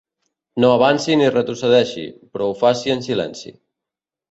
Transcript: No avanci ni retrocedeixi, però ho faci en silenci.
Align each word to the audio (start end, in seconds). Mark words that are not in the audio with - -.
No 0.63 0.71
avanci 0.77 1.17
ni 1.19 1.27
retrocedeixi, 1.35 2.07
però 2.33 2.49
ho 2.55 2.59
faci 2.65 2.97
en 2.97 3.07
silenci. 3.11 3.57